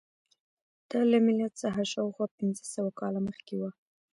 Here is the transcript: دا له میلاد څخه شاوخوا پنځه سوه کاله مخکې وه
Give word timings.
دا 0.89 0.99
له 1.11 1.17
میلاد 1.25 1.53
څخه 1.63 1.81
شاوخوا 1.93 2.25
پنځه 2.39 2.63
سوه 2.73 2.91
کاله 2.99 3.19
مخکې 3.27 3.55
وه 3.57 3.71